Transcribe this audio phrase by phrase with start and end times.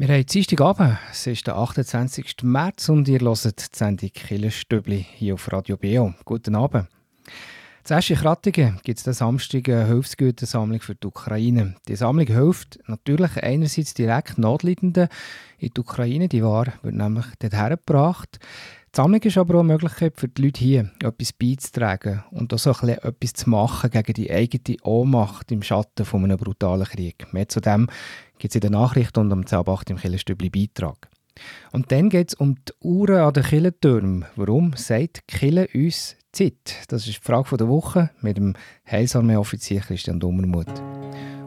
[0.00, 2.36] Wir haben Dienstagabend, es ist der 28.
[2.44, 6.14] März und ihr hört die Sendung Killenstübli hier auf Radio BO.
[6.24, 6.88] Guten Abend.
[7.84, 11.74] Zuerst in Krattingen gibt es den Samstag eine Hilfsgütersammlung für die Ukraine.
[11.86, 15.08] Die Sammlung hilft natürlich einerseits direkt Notleidenden
[15.58, 16.28] in die Ukraine.
[16.28, 18.38] Die Ware wird nämlich dorthin gebracht.
[18.92, 22.58] Die Sammlung ist aber auch eine Möglichkeit für die Leute hier, etwas beizutragen und auch
[22.58, 26.86] so ein bisschen etwas zu machen gegen die eigene Ohnmacht im Schatten von einem brutalen
[26.86, 27.30] Krieg.
[27.34, 27.86] Mehr zu dem
[28.40, 31.08] gibt es in den Nachrichten und am 10 im Killenstübli Beitrag.
[31.72, 34.24] Und dann geht es um die Uhren an den Killentürmen.
[34.34, 36.86] Warum sagt Kille uns Zeit?
[36.88, 38.54] Das ist die Frage der Woche mit dem
[38.90, 40.82] Heilsarmee-Offizier Christian Dummermuth.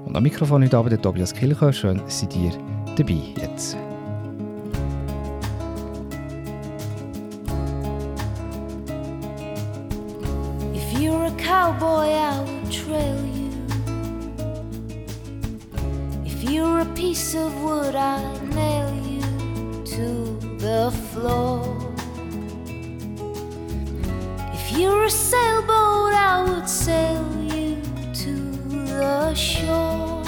[0.05, 1.73] Und am Mikrofon heute Abend der Tobias Kilcher.
[1.73, 2.51] Schön, seid ihr
[2.95, 3.75] dabei jetzt.
[10.73, 13.42] If you're a cowboy, I will trail you.
[16.49, 19.21] You're a piece of wood, I'd nail you
[19.85, 21.61] to the floor.
[24.53, 27.81] If you're a sailboat, I would sail you
[28.23, 28.33] to
[28.87, 30.23] the shore.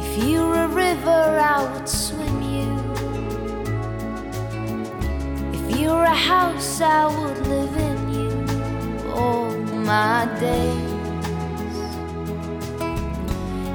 [0.00, 2.70] If you're a river, I would swim you.
[5.58, 10.96] If you're a house, I would live in you all my days.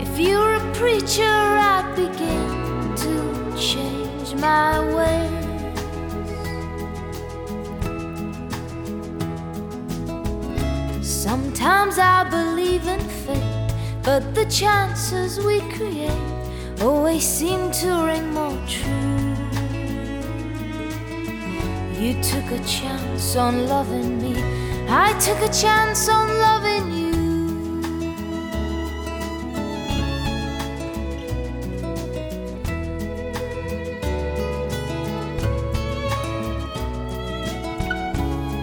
[0.05, 3.13] If you're a preacher, I'd begin to
[3.57, 5.31] change my ways.
[11.01, 13.73] Sometimes I believe in fate,
[14.03, 16.11] but the chances we create
[16.81, 19.21] always seem to ring more true.
[21.97, 24.20] You took a chance on loving
[24.94, 27.11] I took a chance on loving you.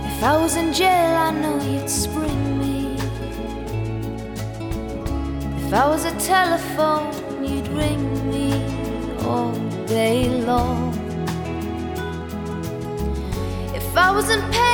[0.04, 2.98] If I was in jail, I know you'd spring me.
[5.64, 7.10] If I was a telephone,
[7.42, 8.52] you'd ring me
[9.24, 9.52] all
[9.86, 10.92] day long.
[13.74, 14.67] If I was in pain,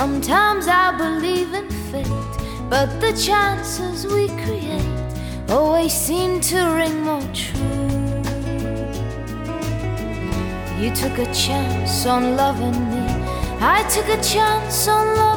[0.00, 2.06] Sometimes I believe in fate,
[2.70, 8.22] but the chances we create always seem to ring more true.
[10.80, 13.04] You took a chance on loving me,
[13.60, 15.29] I took a chance on loving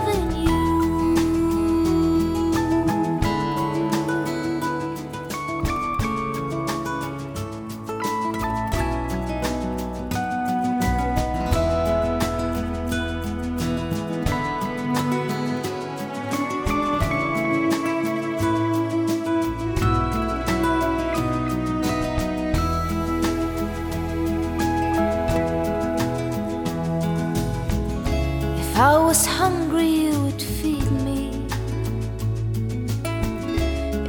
[28.73, 31.29] If I was hungry, you would feed me.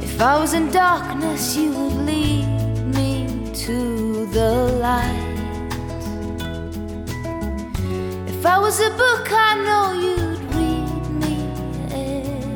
[0.01, 2.47] If I was in darkness, you would lead
[2.95, 5.37] me to the light.
[8.27, 11.35] If I was a book, I know you'd read me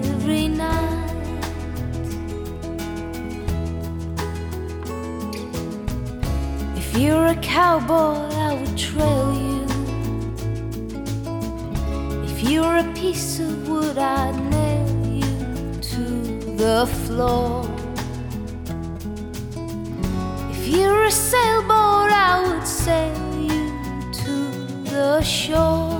[0.09, 1.14] every night.
[6.76, 8.28] If you're a cowboy,
[12.49, 16.05] you're a piece of wood, I'd nail you to
[16.57, 17.63] the floor.
[20.49, 24.33] If you're a sailboat, I would sail you to
[24.89, 25.98] the shore.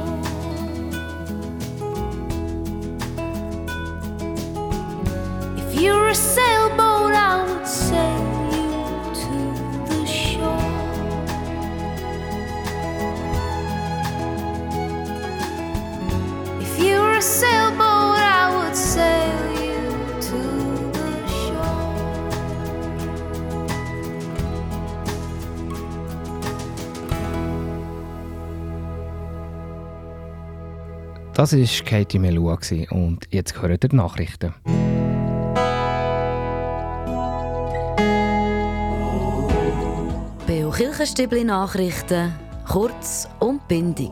[31.40, 32.60] Das war Katie Melua
[32.90, 34.54] und jetzt hören ihr die Nachrichten.
[40.46, 42.34] Beo Kirchenstübli Nachrichten,
[42.68, 44.12] kurz und bindig.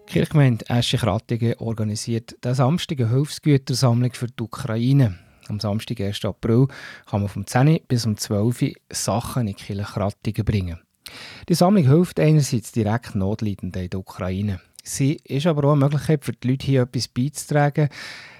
[0.00, 5.18] Die Kirchgemeinde Eschich-Rattingen organisiert den Samstag eine Hilfsgütersammlung für die Ukraine.
[5.48, 6.24] Am Samstag, 1.
[6.24, 6.68] April,
[7.04, 10.80] kann man vom 10 bis um 12 Uhr Sachen in die Kirche bringen.
[11.48, 14.60] Die Sammlung hilft einerseits direkt Notleidenden in der Ukraine.
[14.82, 17.88] Sie ist aber auch eine Möglichkeit für die Leute hier etwas beizutragen,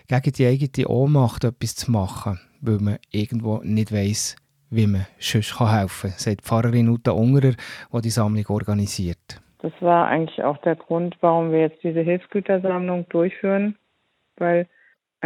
[0.06, 4.36] gegen die eigene Ohnmacht etwas zu machen, weil man irgendwo nicht weiß,
[4.70, 7.54] wie man sonst helfen kann, sagt Pfarrerin Uta Ungerer,
[7.92, 9.40] die die Sammlung organisiert.
[9.58, 13.76] Das war eigentlich auch der Grund, warum wir jetzt diese Hilfsgütersammlung durchführen,
[14.36, 14.68] weil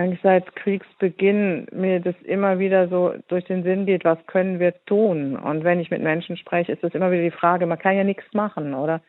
[0.00, 4.74] eigentlich seit Kriegsbeginn mir das immer wieder so durch den Sinn geht, was können wir
[4.86, 5.36] tun?
[5.36, 8.04] Und wenn ich mit Menschen spreche, ist das immer wieder die Frage, man kann ja
[8.04, 9.00] nichts machen, oder?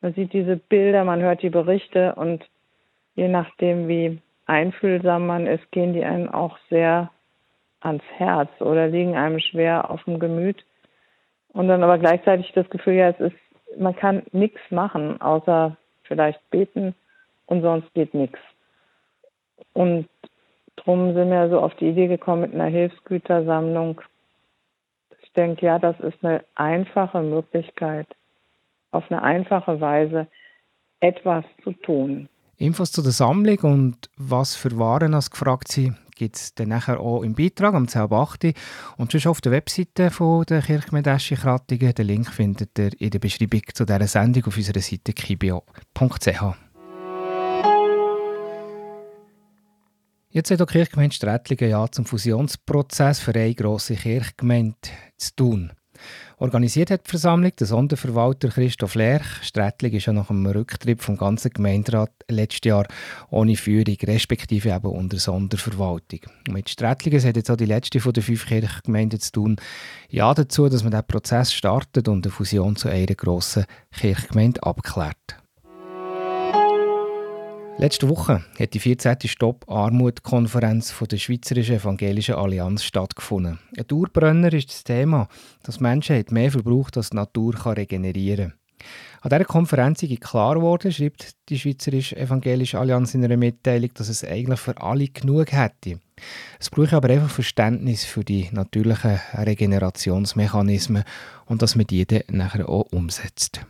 [0.00, 2.44] Man sieht diese Bilder, man hört die Berichte und
[3.14, 7.10] je nachdem, wie einfühlsam man ist, gehen die einem auch sehr
[7.80, 10.64] ans Herz oder liegen einem schwer auf dem Gemüt.
[11.52, 13.36] Und dann aber gleichzeitig das Gefühl, ja, es ist,
[13.78, 16.94] man kann nichts machen, außer vielleicht beten
[17.46, 18.38] und sonst geht nichts.
[19.74, 20.08] Und
[20.76, 24.00] drum sind wir so auf die Idee gekommen mit einer Hilfsgütersammlung.
[25.22, 28.06] Ich denke, ja, das ist eine einfache Möglichkeit,
[28.90, 30.26] auf eine einfache Weise
[31.00, 32.28] etwas zu tun.
[32.56, 37.00] Infos zu der Sammlung und was für Waren als gefragt sind, gibt es dann nachher
[37.00, 38.54] auch im Beitrag am 10.8.
[38.96, 41.94] Und schon auf der Webseite von der Kirchgemeinde Krattigen.
[41.94, 46.71] Den Link findet ihr in der Beschreibung zu dieser Sendung auf unserer Seite kibio.ch.
[50.34, 54.78] Jetzt hat auch die Kirchgemeinde Strätlingen ja zum Fusionsprozess für eine grosse Kirchgemeinde
[55.18, 55.72] zu tun.
[56.38, 59.42] Organisiert hat die Versammlung der Sonderverwalter Christoph Lerch.
[59.42, 62.86] Strätling ist ja nach dem Rücktritt vom ganzen Gemeinderat letztes Jahr
[63.28, 66.20] ohne Führung, respektive eben unter Sonderverwaltung.
[66.48, 69.56] Mit Strätlingen hat jetzt auch die letzte von den fünf Kirchgemeinden zu tun,
[70.08, 75.41] ja dazu, dass man diesen Prozess startet und eine Fusion zu einer grossen Kirchgemeinde abklärt.
[77.78, 79.16] Letzte Woche hat die 14.
[79.24, 83.58] Stopp-Armut-Konferenz der Schweizerischen Evangelischen Allianz stattgefunden.
[83.76, 85.28] Ein Dauerbrenner ist das Thema,
[85.62, 88.58] dass Menschen mehr verbraucht, als die Natur regenerieren kann.
[89.22, 94.08] An dieser Konferenz ist klar geworden, schreibt die Schweizerische Evangelische Allianz in einer Mitteilung, dass
[94.08, 96.00] es eigentlich für alle genug hätte.
[96.58, 101.04] Es braucht aber einfach Verständnis für die natürlichen Regenerationsmechanismen
[101.46, 103.60] und dass man die dann nachher auch umsetzt.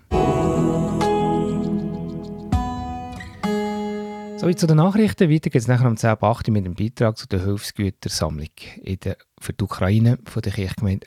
[4.42, 5.30] So, zu den Nachrichten.
[5.30, 8.48] Weiter geht es nachher um 10.08 mit dem Beitrag zu der Hilfsgütersammlung
[8.82, 11.06] in der, für die Ukraine von der Kirchgemeinde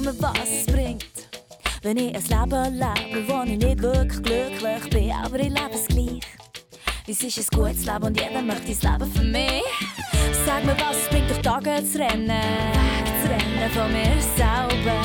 [0.00, 1.28] mir, was es bringt,
[1.82, 5.86] wenn ich ein Leben lebe, wo ich nicht wirklich glücklich bin, aber ich lebe es
[5.86, 6.31] gleich.
[7.04, 9.64] Es ist ein gutes Leben und jeder möchte das Leben für mich.
[10.46, 12.30] Sag mir, was es bringt, durch Tage zu rennen.
[13.20, 15.00] Zu rennen von mir selber.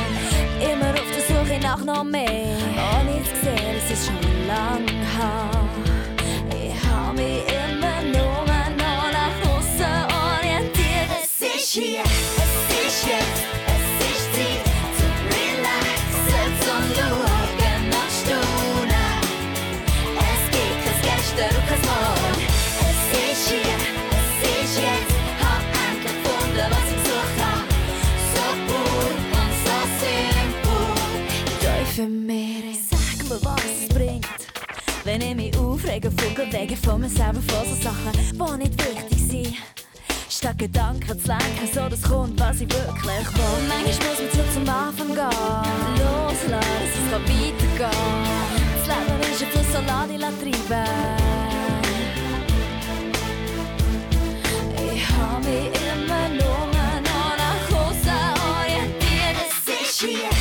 [0.60, 2.56] Immer auf der Suche nach noch mehr.
[3.00, 5.50] Ohne zu sehen, es ist schon lang her.
[6.50, 10.06] Ich hab mich immer nur noch nach außen
[10.38, 11.10] orientiert.
[11.20, 12.04] Es ist hier,
[36.12, 39.54] vogel wegen von mir selber von so Sachen, die nicht wichtig sind.
[40.30, 43.60] Statt Gedanken zu lenken, so das kommt, was ich wirklich will.
[43.68, 45.30] Manchmal muss man zurück zum Anfang gehen.
[45.98, 47.88] Loslassen, es kann weitergehen.
[48.76, 51.38] Das Leben ist ein Fluss, so lass dich treiben.
[54.94, 59.36] Ich hab mich immer nur noch nach außen orientiert.
[59.46, 60.37] Es ist hier.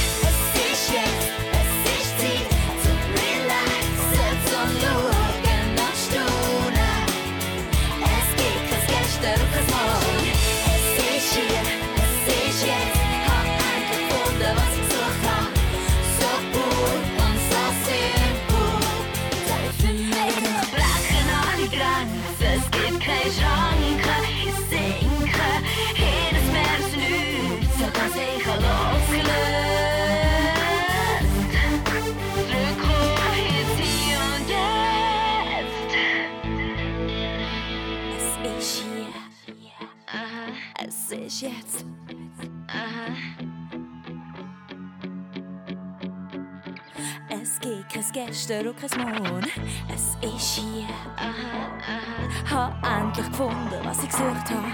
[48.47, 49.45] Gestern und kein Morgen.
[49.93, 50.87] Es ist hier.
[51.17, 52.71] Aha, aha.
[52.83, 54.71] Hab endlich gefunden, was ich gesucht habe.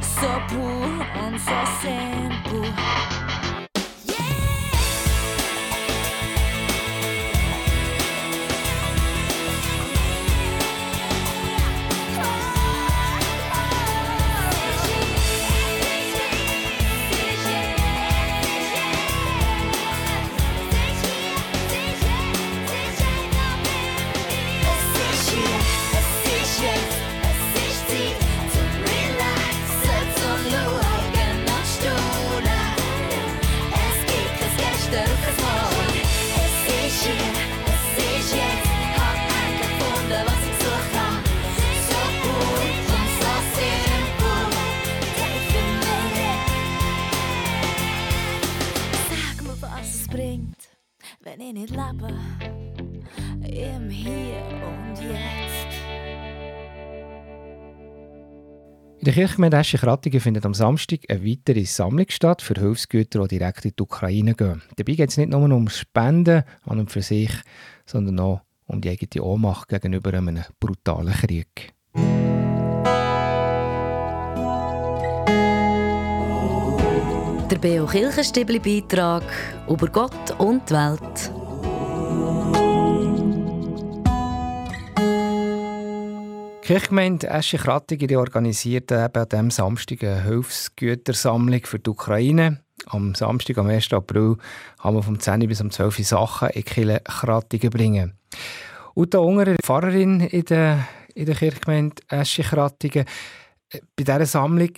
[0.00, 2.72] So pur und so simpel.
[59.20, 63.82] Kirchgemeinde Eschich-Rattigen findet am Samstag eine weitere Sammlung statt für Hilfsgüter, die direkt in die
[63.82, 64.62] Ukraine gehen.
[64.76, 67.30] Dabei geht es nicht nur um Spenden an und für sich,
[67.84, 71.74] sondern auch um die eigene Ohnmacht gegenüber einem brutalen Krieg.
[77.50, 79.24] Der Beo Kirchenstibli Beitrag
[79.68, 81.30] über Gott und die Welt.
[86.62, 92.60] Die Kirchgemeinde Eschich-Rattigen organisiert eben an diesem Samstag eine Hilfsgütersammlung für die Ukraine.
[92.86, 93.92] Am Samstag, am 1.
[93.92, 94.36] April,
[94.78, 98.14] haben wir vom 10 bis um 12 Uhr Sachen in Kille Krattigen bringen.
[98.94, 103.04] Uta Unger, Pfarrerin in der, in der Kirchgemeinde Eschich-Rattigen.
[103.96, 104.70] Bei dieser Sammlung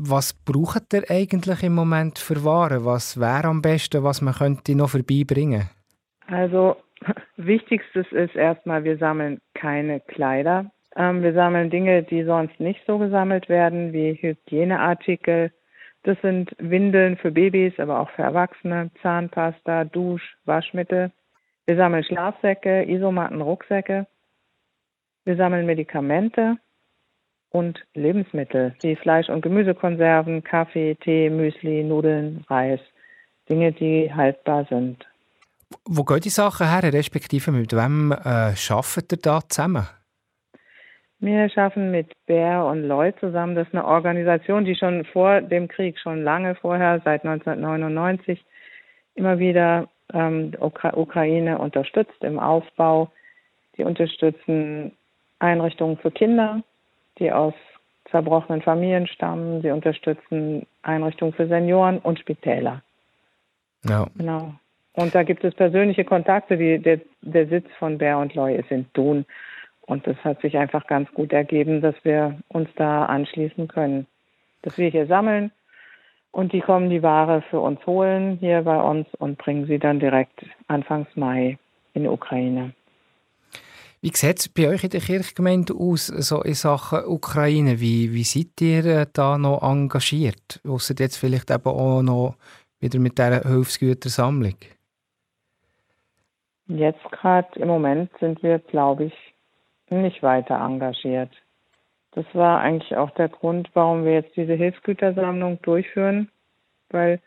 [0.00, 2.84] was braucht ihr eigentlich im Moment für Waren?
[2.84, 5.70] Was wäre am besten, was man könnte noch vorbeibringen?
[6.28, 6.76] Also
[7.36, 10.70] wichtigstes ist erstmal, wir sammeln keine Kleider.
[10.98, 15.52] Ähm, wir sammeln Dinge, die sonst nicht so gesammelt werden, wie Hygieneartikel.
[16.02, 21.12] Das sind Windeln für Babys, aber auch für Erwachsene, Zahnpasta, Dusch, Waschmittel.
[21.66, 24.08] Wir sammeln Schlafsäcke, Isomatten, Rucksäcke.
[25.24, 26.56] Wir sammeln Medikamente
[27.50, 32.80] und Lebensmittel wie Fleisch- und Gemüsekonserven, Kaffee, Tee, Müsli, Nudeln, Reis.
[33.48, 35.06] Dinge, die haltbar sind.
[35.84, 39.86] Wo gehen die Sachen her, respektive mit wem äh, arbeitet ihr da zusammen?
[41.20, 43.56] Wir schaffen mit Bär und Lloyd zusammen.
[43.56, 48.44] Das ist eine Organisation, die schon vor dem Krieg, schon lange vorher, seit 1999,
[49.16, 53.10] immer wieder ähm, Ukra Ukraine unterstützt im Aufbau.
[53.76, 54.92] Die unterstützen
[55.40, 56.62] Einrichtungen für Kinder,
[57.18, 57.54] die aus
[58.10, 59.60] zerbrochenen Familien stammen.
[59.62, 62.82] Sie unterstützen Einrichtungen für Senioren und Spitäler.
[63.84, 64.06] Ja.
[64.16, 64.54] Genau.
[64.92, 66.56] Und da gibt es persönliche Kontakte.
[66.56, 69.26] Die, der, der Sitz von Bär und Loy ist in Thun.
[69.88, 74.06] Und das hat sich einfach ganz gut ergeben, dass wir uns da anschließen können.
[74.60, 75.50] Dass wir hier sammeln
[76.30, 79.98] und die kommen die Ware für uns holen hier bei uns und bringen sie dann
[79.98, 81.58] direkt Anfangs Mai
[81.94, 82.74] in die Ukraine.
[84.02, 87.80] Wie sieht es bei euch in der Kirchgemeinde aus, so in Sachen Ukraine?
[87.80, 90.60] Wie, wie seid ihr äh, da noch engagiert?
[90.68, 92.36] Ausser jetzt vielleicht eben auch noch
[92.78, 94.54] wieder mit dieser Hilfsgütersammlung?
[96.66, 99.27] Jetzt gerade im Moment sind wir, glaube ich,
[99.90, 101.30] nicht weiter engagiert.
[102.12, 106.30] Das war eigentlich auch der Grund, warum wir jetzt diese Hilfsgütersammlung durchführen,
[106.90, 107.20] weil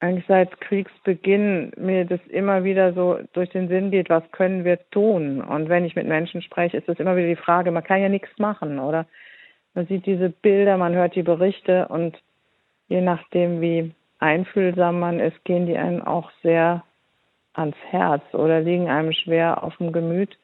[0.00, 4.78] eigentlich seit Kriegsbeginn mir das immer wieder so durch den Sinn geht, was können wir
[4.90, 5.40] tun?
[5.40, 8.08] Und wenn ich mit Menschen spreche, ist das immer wieder die Frage, man kann ja
[8.08, 9.06] nichts machen, oder?
[9.72, 12.16] Man sieht diese Bilder, man hört die Berichte und
[12.88, 16.84] je nachdem, wie einfühlsam man ist, gehen die einem auch sehr
[17.54, 20.36] ans Herz oder liegen einem schwer auf dem Gemüt.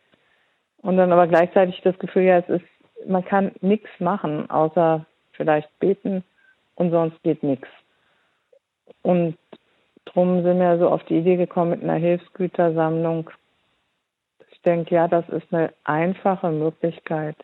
[0.83, 2.65] Und dann aber gleichzeitig das Gefühl, ja, es ist,
[3.07, 6.25] man kann nichts machen, außer vielleicht beten
[6.75, 7.69] und sonst geht nichts.
[9.03, 9.37] Und
[10.05, 13.31] darum sind wir so auf die Idee gekommen mit einer Hilfsgütersammlung.
[14.51, 17.37] Ich denke, ja, das ist eine einfache Möglichkeit,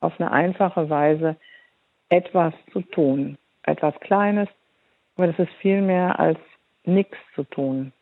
[0.00, 1.36] auf eine einfache Weise
[2.08, 3.38] etwas zu tun.
[3.62, 4.48] Etwas Kleines,
[5.16, 6.38] aber das ist viel mehr als
[6.84, 7.92] nichts zu tun.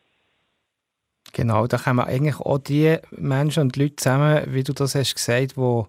[1.38, 5.56] Genau, da kommen eigentlich auch die Menschen und Leute zusammen, wie du das hast gesagt,
[5.56, 5.86] wo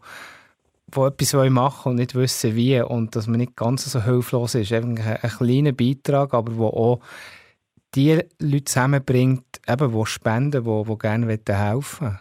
[0.92, 4.72] wo etwas machen und nicht wissen wie und dass man nicht ganz so hilflos ist.
[4.72, 7.00] Einfach ein, ein kleiner Beitrag, aber wo auch
[7.96, 12.20] die Leute zusammenbringt, eben, die spenden, die, die gerne helfen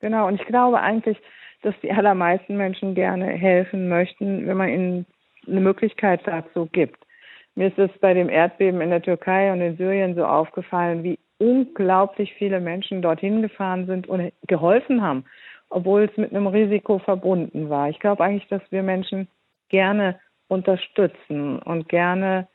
[0.00, 1.18] Genau, und ich glaube eigentlich,
[1.62, 5.06] dass die allermeisten Menschen gerne helfen möchten, wenn man ihnen
[5.46, 6.98] eine Möglichkeit dazu gibt.
[7.54, 11.20] Mir ist es bei dem Erdbeben in der Türkei und in Syrien so aufgefallen, wie
[11.40, 15.24] unglaublich viele Menschen dorthin gefahren sind und geholfen haben
[15.70, 17.88] obwohl es mit einem Risiko verbunden war.
[17.88, 19.28] Ich glaube eigentlich, dass wir Menschen
[19.68, 20.18] gerne
[20.48, 22.48] unterstützen und gerne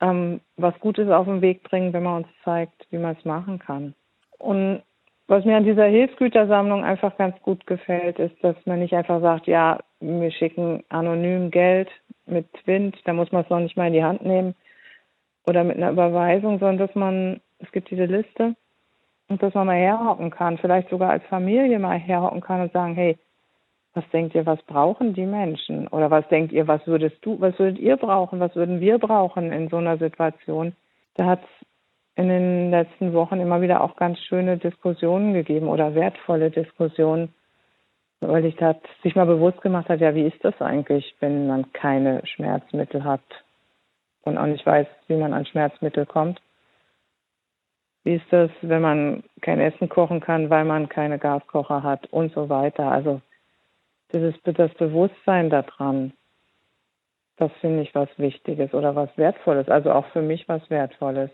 [0.00, 3.58] ähm, was Gutes auf den Weg bringen, wenn man uns zeigt, wie man es machen
[3.58, 3.94] kann.
[4.38, 4.82] Und
[5.26, 9.46] was mir an dieser Hilfsgütersammlung einfach ganz gut gefällt, ist, dass man nicht einfach sagt,
[9.46, 11.88] ja, wir schicken anonym Geld
[12.26, 14.54] mit Wind, da muss man es noch nicht mal in die Hand nehmen
[15.46, 18.54] oder mit einer Überweisung, sondern dass man, es gibt diese Liste
[19.28, 22.94] und dass man mal herhocken kann, vielleicht sogar als Familie mal herhocken kann und sagen,
[22.94, 23.16] hey,
[23.94, 25.88] was denkt ihr, was brauchen die Menschen?
[25.88, 29.52] Oder was denkt ihr, was würdest du, was würdet ihr brauchen, was würden wir brauchen
[29.52, 30.74] in so einer Situation?
[31.14, 31.66] Da hat es
[32.16, 37.34] in den letzten Wochen immer wieder auch ganz schöne Diskussionen gegeben oder wertvolle Diskussionen,
[38.20, 41.72] weil sich das sich mal bewusst gemacht hat, ja, wie ist das eigentlich, wenn man
[41.72, 43.22] keine Schmerzmittel hat
[44.22, 46.40] und auch nicht weiß, wie man an Schmerzmittel kommt.
[48.04, 52.32] Wie ist das, wenn man kein Essen kochen kann, weil man keine Gaskocher hat und
[52.32, 52.90] so weiter.
[52.90, 53.20] Also
[54.12, 56.12] dieses, das Bewusstsein daran,
[57.36, 59.68] das finde ich was Wichtiges oder was Wertvolles.
[59.68, 61.30] Also auch für mich was Wertvolles.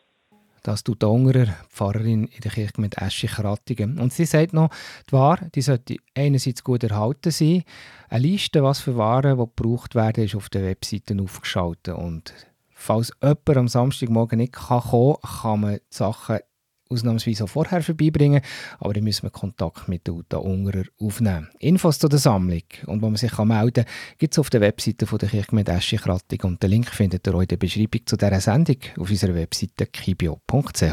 [0.62, 4.00] Das tut die Ungerer, Pfarrerin in der Kirche mit Eschich-Rattigen.
[4.00, 4.70] Und sie sagt noch,
[5.08, 7.62] die Ware die sollte einerseits gut erhalten sein.
[8.08, 11.94] Eine Liste, was für Waren die gebraucht werden, ist auf der Webseite aufgeschaltet.
[11.94, 12.35] Und
[12.70, 16.38] falls jemand am Samstagmorgen nicht kommen kann, kann man die Sachen
[16.88, 18.40] ausnahmsweise auch vorher vorbeibringen,
[18.78, 21.48] aber dann müssen wir Kontakt mit der Uta Ungerer aufnehmen.
[21.58, 25.06] Infos zu der Sammlung und wo man sich melden kann, gibt es auf der Webseite
[25.06, 28.40] von der Kirchgemeinde Eschich-Rattig und den Link findet ihr euch in der Beschreibung zu dieser
[28.40, 30.84] Sendung auf unserer Webseite kibio.ch.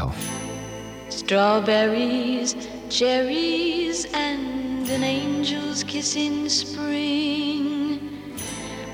[1.10, 2.56] Strawberries,
[2.90, 8.00] cherries and an angel's kiss in spring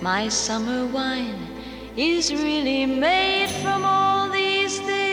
[0.03, 1.47] My summer wine
[1.97, 5.10] is really made from all these things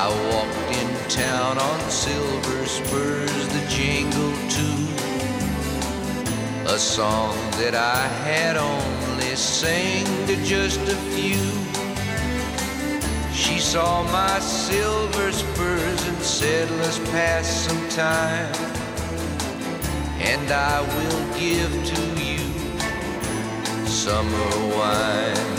[0.00, 4.78] I walked in town on silver spurs that jingle too.
[6.72, 11.42] A song that I had only sang to just a few.
[13.34, 18.54] She saw my silver spurs and said, Let's pass some time.
[20.20, 22.38] And I will give to you
[23.88, 25.58] summer wine.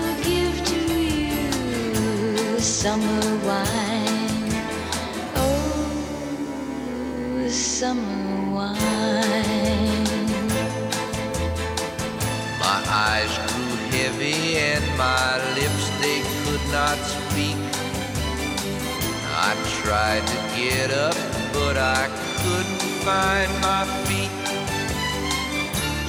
[2.61, 4.53] summer wine.
[5.35, 6.37] Oh,
[7.49, 8.77] summer wine.
[12.59, 17.57] My eyes grew heavy and my lips they could not speak.
[19.33, 21.17] I tried to get up,
[21.53, 22.09] but I
[22.43, 24.29] couldn't find my feet.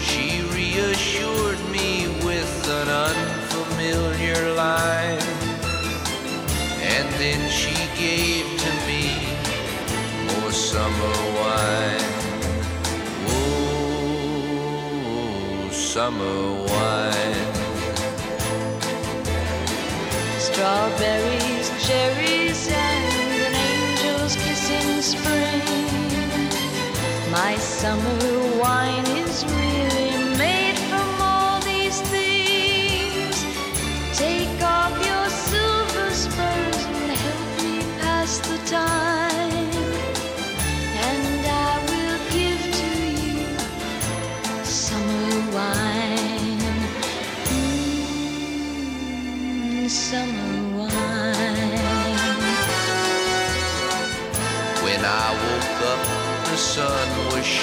[0.04, 5.31] She reassured me with an unfamiliar line.
[6.94, 9.04] And then she gave to me
[10.26, 12.10] more summer wine.
[13.28, 14.52] Oh,
[15.72, 16.38] summer
[16.70, 17.50] wine.
[20.38, 25.62] Strawberries, cherries, and an angel's kiss in spring.
[27.30, 29.11] My summer wine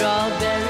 [0.00, 0.69] Strawberries,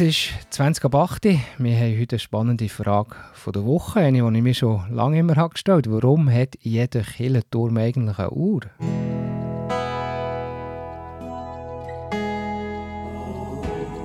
[0.00, 1.40] Es ist 20 ab 8 Uhr.
[1.58, 5.18] Wir haben heute eine spannende Frage von der Woche, eine, die ich mir schon lange
[5.18, 6.00] immer habe gestellt habe.
[6.00, 8.60] Warum hat jeder Kirchenturm eigentlich eine Uhr?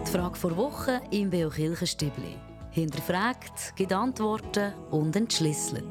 [0.08, 2.38] Die Frage vor Woche im Beo Kirchenstübli.
[2.71, 5.86] Hinterfragt, gibt Antworten und entschlüsselt.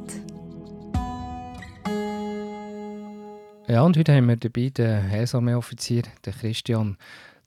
[3.69, 6.97] Ja, und heute haben wir dabei den Heilsarmee-Offizier, den Christian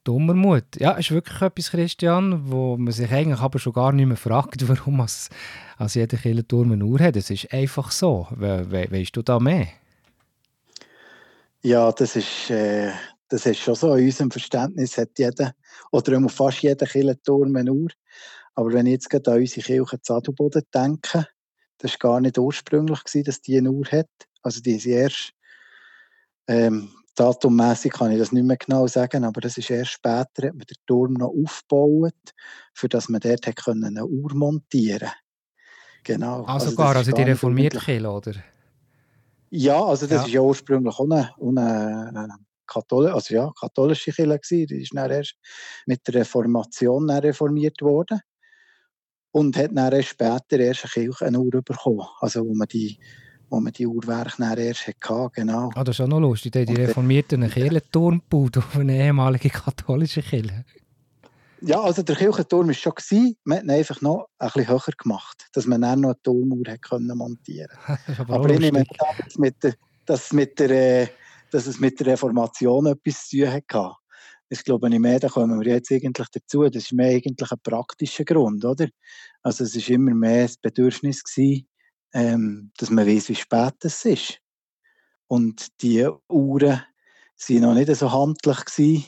[0.06, 0.64] Dummermut.
[0.78, 4.68] Ja, ist wirklich etwas, Christian, wo man sich eigentlich aber schon gar nicht mehr fragt,
[4.70, 5.30] warum als,
[5.78, 7.18] als jeder Kirchenturm eine Uhr hat.
[7.18, 8.28] Es ist einfach so.
[8.32, 9.68] We we weißt du da mehr?
[11.62, 12.92] Ja, das ist, äh,
[13.28, 13.96] das ist schon so.
[13.96, 15.54] In unserem Verständnis hat jeder,
[15.92, 17.90] oder fast jeder Kirchenturm eine Uhr.
[18.54, 21.28] Aber wenn ich jetzt gerade an unsere Kirche Zadelboden denke,
[21.80, 24.10] das war gar nicht ursprünglich, gewesen, dass die eine Uhr hat.
[24.44, 25.34] Also die ist erst,
[26.48, 30.54] ähm, datummässig kann ich das nicht mehr genau sagen, aber das ist erst später, hat
[30.56, 32.14] man den Turm noch aufgebaut,
[32.74, 35.10] für dass man dort hat können eine Uhr montieren
[36.04, 36.44] Genau.
[36.46, 38.34] Ah, Also sogar, das also die gar reformierte Kirche, oder?
[39.50, 40.26] Ja, also das Ja.
[40.26, 44.68] ist ja ursprünglich auch eine, eine äh, Kathol also ja, katholische Kirche gewesen.
[44.68, 45.36] Die ist dann erst
[45.86, 48.20] mit der Reformation reformiert worden
[49.32, 52.06] und hat dann erst später erst eine Kirche eine Uhr bekommen.
[52.20, 53.00] Also wo man die,
[53.50, 55.72] wo man die Uhrwerke dann erst hatte, genau.
[55.76, 56.54] Ah, das ist auch noch lustig.
[56.54, 60.66] Die, die Reformierten einen Kirchenturm gebaut auf eine ehemalige katholische Kirche.
[61.62, 64.94] Ja, also der Kirchenturm war schon, gewesen, man hat ihn einfach noch ein bisschen höher
[64.98, 67.70] gemacht, dass man dann noch eine Turmuhr hat können montieren
[68.08, 68.86] ist aber, Aber ich nehme an,
[69.24, 69.74] dass, mit der,
[70.06, 71.08] dass, mit der, äh,
[71.52, 73.92] dass es mit der Reformation etwas zu tun hatte.
[74.50, 76.64] Das glaube ich mehr, da kommen wir jetzt eigentlich dazu.
[76.66, 78.88] Das ist mehr eigentlich ein praktischer Grund, oder?
[79.42, 81.68] Also es ist immer mehr das Bedürfnis gewesen,
[82.16, 84.40] ähm, dass man weiß, wie spät es ist.
[85.28, 86.82] Und die Uhren
[87.36, 89.06] sind noch nicht so handlich gewesen,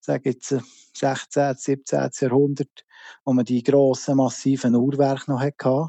[0.00, 0.60] sage jetzt äh,
[0.94, 2.10] 16., 17.
[2.20, 2.84] Jahrhundert,
[3.24, 5.88] wo man die grossen, massiven Uhrwerke noch hatte.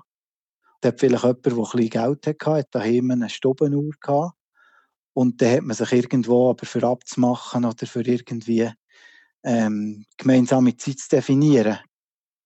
[0.79, 4.37] Da hat vielleicht jemand, der ein bisschen Geld hatte, hat daheim eine Stubenuhr gehabt.
[5.11, 8.71] Und dann hat man sich irgendwo aber für abzumachen oder für irgendwie
[9.43, 11.79] ähm, gemeinsame Zeit zu definieren,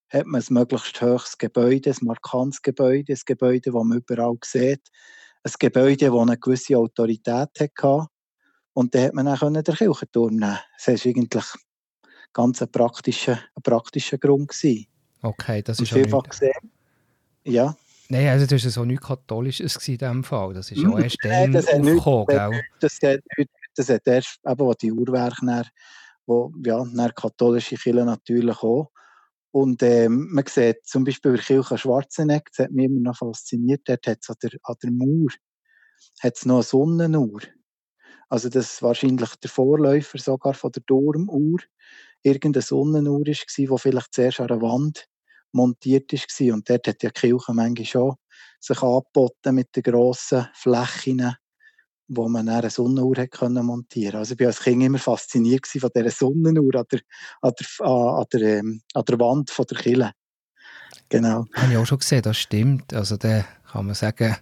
[0.09, 4.87] hat man ein möglichst hohes Gebäude, ein markantes Gebäude, ein Gebäude, das man überall sieht,
[5.43, 8.07] ein Gebäude, das eine gewisse Autorität hatte.
[8.73, 10.59] Und dann hat man dann den Kirchenturm nehmen.
[10.85, 11.45] Das war eigentlich
[12.33, 14.49] ganz ein praktischer, ein praktischer Grund.
[14.49, 14.87] Gewesen.
[15.21, 16.31] Okay, das ist auch vielfach nicht...
[16.31, 16.71] gesehen,
[17.43, 17.75] ja,
[18.09, 20.53] Nein, also das war so nichts Katholisches in diesem Fall.
[20.53, 22.61] Das ist ja Nein, erst dann das aufgekommen, gell?
[22.79, 23.19] das hat,
[23.75, 25.65] das hat erst, eben, wo die Uhrwerke, dann,
[26.25, 28.91] wo, ja, dann katholisch Kirche natürlich auch.
[29.51, 33.81] Und ähm, man sieht zum Beispiel bei Kirche Schwarzenegg, das hat mich immer noch fasziniert,
[33.85, 35.29] dort hat es an der, an der Mauer
[36.21, 37.41] hat's noch eine Sonnenuhr.
[38.29, 41.59] Also das ist wahrscheinlich der Vorläufer sogar von der Turmuhr.
[42.23, 45.07] Irgendeine Sonnenuhr war, die vielleicht zuerst an der Wand
[45.51, 46.53] montiert war.
[46.53, 48.15] Und dort hat ja die Kirche manchmal schon
[48.59, 51.35] sich angeboten mit den grossen Flächen,
[52.07, 55.89] wo man eine Sonnenuhr hat können montieren Also ich war als Kind immer fasziniert von
[55.95, 56.99] dieser Sonnenuhr an der,
[57.41, 60.11] an der, an der, ähm, an der Wand von der Kille.
[61.09, 61.45] Genau.
[61.53, 62.93] Habe ich auch schon gesehen, das stimmt.
[62.93, 64.35] Also da kann man sagen,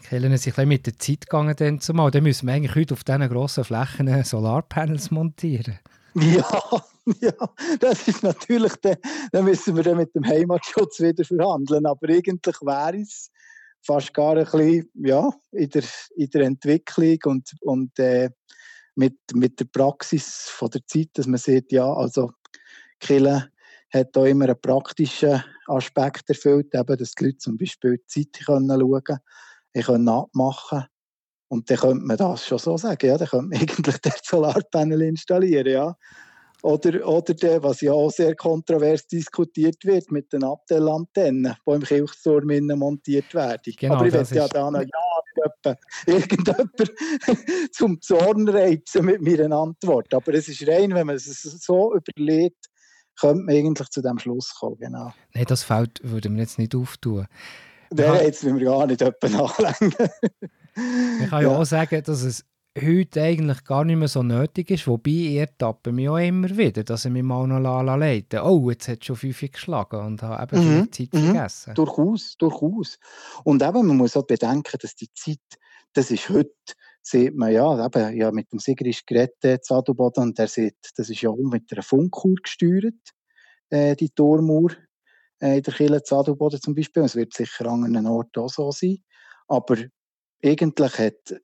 [0.00, 2.10] die Kirchen sind ein mit der Zeit gegangen dann zumal.
[2.10, 5.78] Dann müssen wir eigentlich heute auf diesen grossen Flächen Solarpanels montieren.
[6.14, 6.44] Ja,
[7.20, 7.32] ja,
[7.80, 8.96] das ist natürlich, dann,
[9.32, 11.86] dann müssen wir dann mit dem Heimatschutz wieder verhandeln.
[11.86, 13.30] Aber eigentlich wäre es
[13.82, 15.82] fast gar ein bisschen ja, in, der,
[16.16, 18.30] in der Entwicklung und, und äh,
[18.94, 22.32] mit, mit der Praxis von der Zeit, dass man sieht, ja, also
[23.00, 23.50] Kille
[23.92, 28.46] hat auch immer einen praktischen Aspekt erfüllt, eben, dass die Leute zum Beispiel die Zeit
[28.46, 30.84] können schauen können, können abmachen
[31.48, 35.02] und dann könnte man das schon so sagen, ja, dann könnte man eigentlich den Solarpanel
[35.02, 35.96] installieren, ja.
[36.62, 41.82] Oder, oder der, was ja auch sehr kontrovers diskutiert wird, mit den Abtellantennen, die im
[41.82, 43.74] Kirchturm montiert werden.
[43.76, 46.70] Genau, Aber ich will ja da noch ja, irgendjemand
[47.72, 50.14] zum Zorn reizen mit meiner Antwort.
[50.14, 52.66] Aber es ist rein, wenn man es so überlegt,
[53.18, 55.12] könnte man eigentlich zu dem Schluss kommen, genau.
[55.34, 57.26] Nein, das Feld würden wir jetzt nicht auftun.
[57.92, 58.22] Ja.
[58.22, 59.94] jetzt will wir gar nicht jemanden nachlängen.
[61.22, 61.48] Ich kann ja.
[61.48, 62.44] auch sagen, dass es
[62.80, 64.86] heute eigentlich gar nicht mehr so nötig ist.
[64.86, 68.70] Wobei, ich ertappe mich auch immer wieder, dass ich mich mal noch la leiten Oh,
[68.70, 71.24] jetzt hat es schon fünf geschlagen und habe eben Mhm, die Zeit mhm.
[71.26, 71.74] vergessen.
[71.74, 72.98] Durchaus, durchaus.
[73.44, 75.40] Und eben, man muss auch bedenken, dass die Zeit,
[75.92, 76.54] das ist heute,
[77.02, 81.20] sieht man ja, eben, ja mit dem Sigrid Grette Zadelboden, und der sieht, das ist
[81.20, 82.94] ja auch mit einer Funkuhr gesteuert,
[83.70, 84.72] äh, die Turmuhr
[85.40, 87.02] äh, in der Kirche Zadelboden zum Beispiel.
[87.02, 88.98] Es wird sicher an anderen Orten auch so sein.
[89.48, 89.76] Aber
[90.44, 91.34] eigentlich hat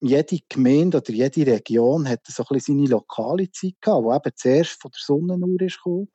[0.00, 4.36] jede Gemeinde oder jede Region hat so ein bisschen seine lokale Zeit gehabt, die eben
[4.36, 6.08] zuerst von der Sonnenuhr ist gekommen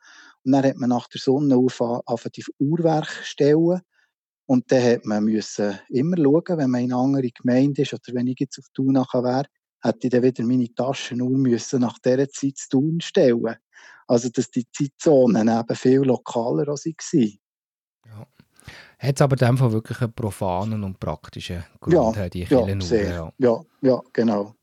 [0.44, 3.82] Und dann hat man nach der Sonnenaufgabe die Uhrwerke stellen.
[4.46, 8.14] Und dann hat man müssen immer schauen, wenn man in eine andere Gemeinde ist oder
[8.14, 9.46] wenn ich jetzt auf Thun nachher wäre,
[9.82, 13.56] hätte ich dann wieder meine Taschenuhr müssen nach dieser Zeit zu tun stellen.
[14.08, 17.40] Also, dass die Zeitzonen eben viel lokaler waren.
[19.04, 19.10] Ja.
[19.10, 22.48] Hat es aber in dem Fall wirklich einen profanen und praktischen Grund, Ja, die Ja,
[22.48, 23.10] Kirchenuhr, sehr.
[23.12, 23.32] ja.
[23.38, 24.56] Ja, ja, genau.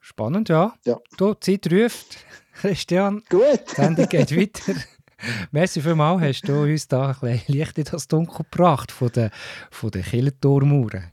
[0.00, 0.74] Spannend, ja.
[0.84, 0.98] Ja.
[1.16, 2.18] Du, die Zeit ruft.
[2.60, 3.42] Christian, Gut.
[3.70, 4.74] die Sendung geht weiter.
[5.50, 9.30] Merci vielmals, hast du uns da ein bisschen Licht in das Dunkel gebracht von den,
[9.70, 11.10] von den Kirchenturmuhren.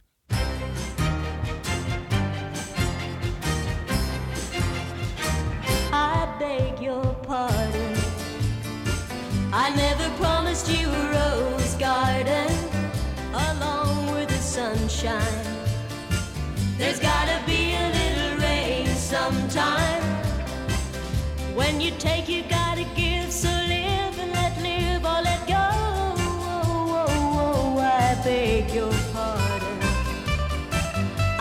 [21.81, 23.31] You take, you gotta give.
[23.31, 25.55] So live and let live or let go.
[25.55, 29.79] Oh, oh, oh, I beg your pardon.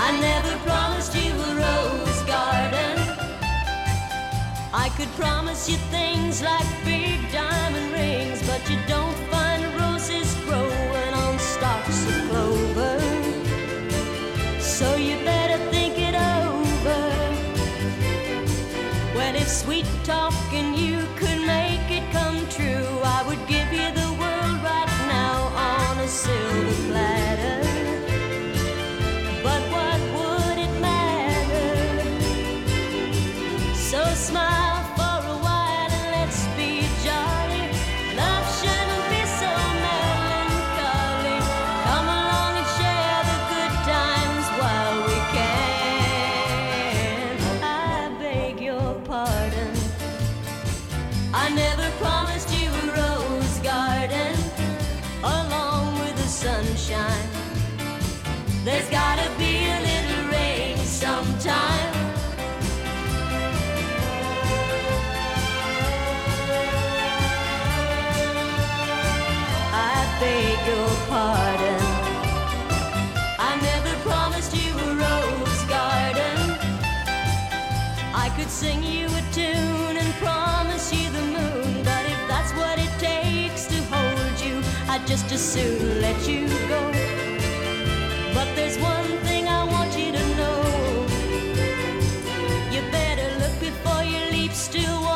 [0.07, 2.97] I never promised you a rose garden.
[4.73, 11.15] I could promise you things like big diamond rings, but you don't find roses growing
[11.23, 12.99] on stalks of clover.
[14.59, 15.10] So you
[85.11, 86.81] just as soon let you go.
[88.33, 90.63] But there's one thing I want you to know.
[92.71, 94.53] You better look before you leap.
[94.53, 95.10] Still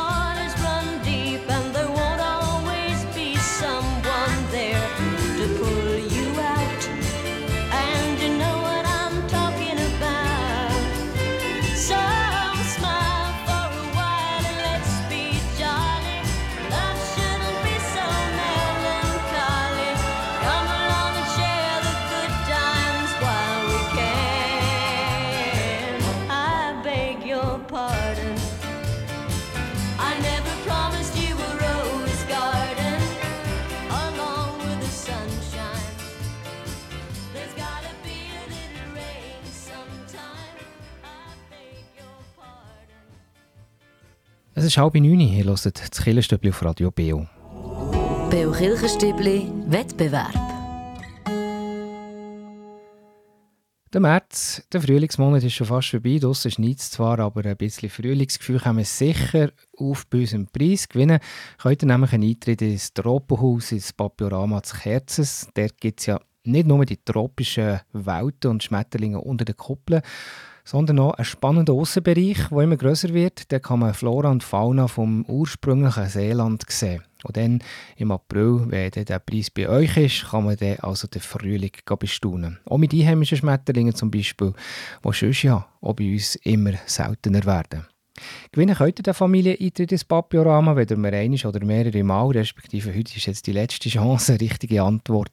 [44.65, 47.27] Es ist halb neun, ihr hört das Killerstübli auf Radio Beo.
[48.31, 50.33] Beo Kirchenstübli Wettbewerb.
[53.93, 56.17] Der März, der Frühlingsmonat ist schon fast vorbei.
[56.19, 60.89] Draussen schneit es zwar, aber ein bisschen Frühlingsgefühl können wir sicher auf bei unserem Preis
[60.89, 61.19] gewinnen.
[61.59, 65.47] Könnt ihr nämlich einen Eintritt ins Tropenhaus, ins Papiorama zu Kerzes.
[65.53, 70.01] Dort gibt es ja nicht nur die tropischen Welten und Schmetterlinge unter den Kuppeln,
[70.65, 73.51] sondern auch einen spannenden Aussenbereich, der immer grösser wird.
[73.51, 77.03] Da kann man Flora und Fauna vom ursprünglichen Seeland sehen.
[77.23, 77.59] Und dann
[77.97, 82.59] im April, wenn der Preis bei euch ist, kann man dann also den Frühling bestaunen.
[82.65, 84.53] Auch mit einheimischen Schmetterlingen zum Beispiel,
[85.03, 87.85] die sonst ja auch bei uns immer seltener werden.
[88.51, 93.15] Gewinnen könnt ihr den Familieneintritt ins Papiorama, wenn ihr mir oder mehrere Mal, respektive heute
[93.15, 95.31] ist jetzt die letzte Chance, eine richtige Antwort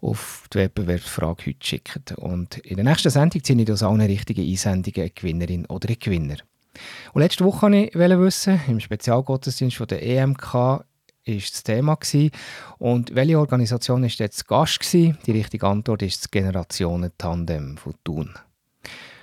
[0.00, 2.12] auf die Wettbewerbsfrage heute schickt.
[2.12, 5.98] Und in der nächsten Sendung ziehe ich aus allen richtigen Einsendungen eine Gewinnerin oder einen
[5.98, 6.36] Gewinner.
[7.12, 10.84] Und letzte Woche wollte ich wissen, im Spezialgottesdienst von der EMK war
[11.26, 11.94] das Thema.
[11.96, 12.30] Gewesen.
[12.78, 14.80] Und welche Organisation war jetzt Gast?
[14.80, 15.18] Gewesen?
[15.26, 18.30] Die richtige Antwort ist das Generationen-Tandem von Thun.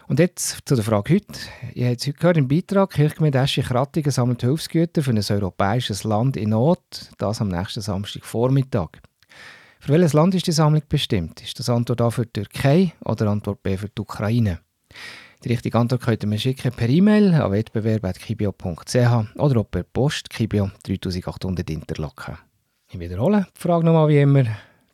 [0.08, 1.39] Und jetzt zu der Frage heute.
[1.74, 6.38] Ihr habt es heute gehört im Beitrag, Kirchgemeinde Eschi-Krattigen sammelt Hilfsgüter für ein europäisches Land
[6.38, 9.02] in Not, das am nächsten Samstagvormittag.
[9.82, 11.41] Für welches Land ist die Sammlung bestimmt?
[11.41, 14.60] Ist das Antwort A für die Türkei oder Antwort B für die Ukraine?
[15.43, 20.30] Die richtige Antwort könnt ihr mir schicken per E-Mail an wettbewerb.kibio.ch oder auch per Post
[20.30, 22.38] Kibio 3800 Interlaken.
[22.89, 24.46] Ich wiederhole die Frage nochmal wie immer.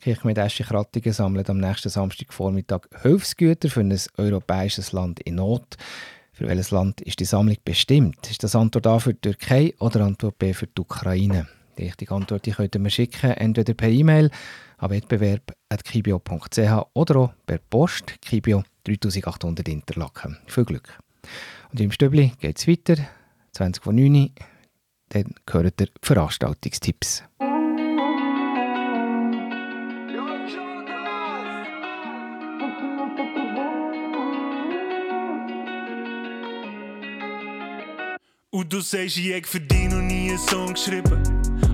[0.06, 5.76] Esche Krattingen sammelt am nächsten Samstagvormittag Hilfsgüter für ein europäisches Land in Not.
[6.32, 8.30] Für welches Land ist die Sammlung bestimmt?
[8.30, 11.48] Ist das Antwort A für die Türkei oder Antwort B für die Ukraine?
[11.78, 14.30] Die richtige Antwort die könnt ihr mir schicken, entweder per E-Mail
[14.76, 20.36] an wettbewerb.kibio.ch oder auch per Post Kibio 3800 Interlaken.
[20.46, 20.98] Viel Glück!
[21.72, 22.96] Und im Stübli geht es weiter,
[23.52, 24.30] 20 von 9
[25.10, 27.22] dann gehört ihr Veranstaltungstipps.
[38.74, 41.22] Du sagst, ich hätte für dich noch nie einen Song geschrieben.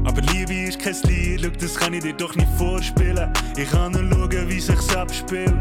[0.05, 3.33] Aber Liebe ist kein Lied, schau, das kann ich dir doch nicht vorspielen.
[3.57, 5.55] Ich kann nur schauen, wie sich's abspielt.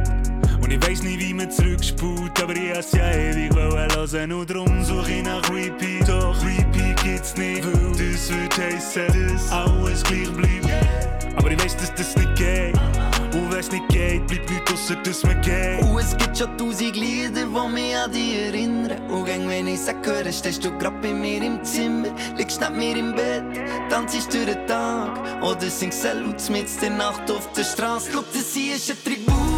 [0.61, 4.83] Und ich weiß nicht, wie man zurückspult, aber ich has ja ewig hören und drum
[4.83, 6.09] suche ich nach Repeat.
[6.09, 11.37] Doch Repeat gibt's nicht, weil das wird heissen, dass alles gleich bleibt.
[11.37, 13.08] Aber ich weiß, dass das nicht geht.
[13.59, 15.81] Wenn's nicht geht, bleibt nichts ausser, dass man geht.
[15.81, 19.11] Und es gibt schon tausend Lieder, die mich an dich erinnern.
[19.11, 22.77] Und gang, wenn ich sag, höre, stehst du grad bei mir im Zimmer, liegst neben
[22.77, 23.43] mir im Bett,
[23.89, 25.43] tanzst durch den Tag.
[25.43, 28.11] Oder singst Salut mit der Nacht auf der Straße.
[28.13, 29.48] Schau, das hier ist ein Tribut.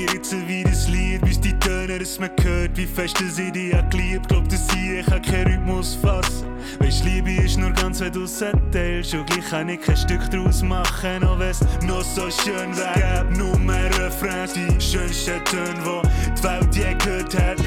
[0.00, 3.74] Mir jetzt wie das Lied, wie die Töne, das man hört, wie fest ich dich
[3.74, 4.28] hab geliebt.
[4.28, 6.46] Glaub, dass ich, ich kann keinen Rhythmus fassen.
[6.78, 9.14] Weisst, Liebe ist nur ganz, wenn du es erzählst.
[9.14, 13.24] Und gleich kann ich kein Stück draus machen, auch wenn's noch so schön wär.
[13.24, 17.58] Gäb nur mehr Refrains, die schönsten Töne, die die Welt je gehört hat.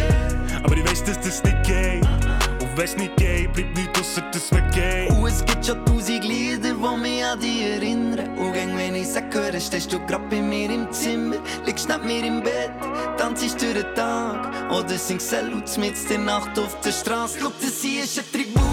[0.63, 2.43] Aber ich weiss, dass das nicht geht.
[2.74, 5.12] Und wenn's nicht geht, bleibt nichts ausser, dass man geht.
[5.12, 8.36] Und es gibt schon tausend Lieder, die mich an dich erinnern.
[8.36, 11.36] Und gang, wenn ich sag, höre, stehst du grad bei mir im Zimmer,
[11.68, 12.72] liegst neben mir im Bett,
[13.18, 14.72] tanzst durch den Tag.
[14.72, 17.38] Oder singst Salut mit der Nacht auf der Straße.
[17.40, 18.64] Schau, das hier ist ein Tribut.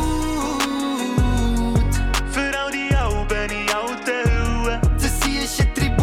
[2.32, 4.80] Für all die Alben in alten Hüllen.
[4.94, 5.98] Das hier ist ein Tribut.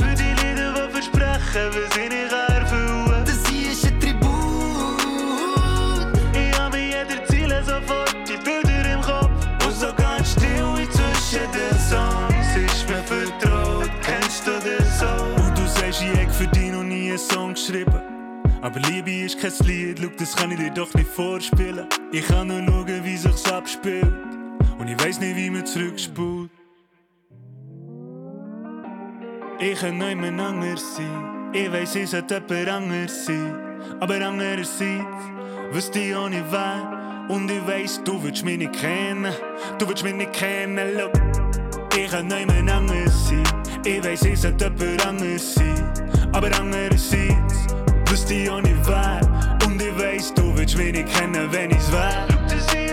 [0.00, 2.27] Für die Lieder, die versprechen, was ich
[17.68, 18.02] geschrieben.
[18.60, 21.86] Aber Liebe ist kein Lied, schau, das kann ich dir doch nicht vorspielen.
[22.10, 24.12] Ich kann nur schauen, wie sich's abspielt.
[24.78, 26.50] Und ich weiß nicht, wie man zurückspult.
[29.60, 31.52] Ich kann niemand anders sein.
[31.52, 33.54] Ich weiss, ich sollte jemand anders sein.
[34.00, 35.04] Aber andererseits
[35.72, 37.26] wüsste ich auch nicht wer.
[37.28, 39.32] Und ich weiss, du willst mich nicht kennen.
[39.78, 41.12] Du willst mich nicht kennen, look.
[41.96, 43.42] Ich kann niemand anders sein.
[43.84, 45.97] Ich weiss, ich sollte jemand anders sein.
[46.32, 47.66] Aber andererseits
[48.08, 49.20] wüsste ich auch nicht wer.
[49.66, 52.87] Und ich weiss, du willst mich nicht kennen, wenn ich's wär.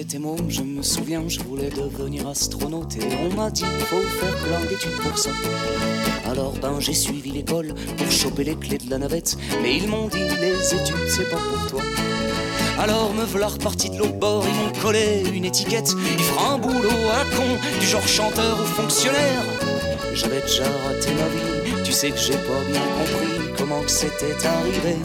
[0.00, 4.34] J'étais môme, je me souviens, je voulais devenir astronaute et on m'a dit faut faire
[4.38, 5.28] plein d'études pour ça.
[6.24, 10.08] Alors ben j'ai suivi l'école pour choper les clés de la navette, mais ils m'ont
[10.08, 11.82] dit les études c'est pas pour toi.
[12.78, 16.58] Alors me voilà reparti de l'autre bord, ils m'ont collé une étiquette, il fera un
[16.58, 19.44] boulot à con, du genre chanteur ou fonctionnaire.
[20.14, 24.46] J'avais déjà raté ma vie, tu sais que j'ai pas bien compris comment que c'était
[24.46, 24.96] arrivé.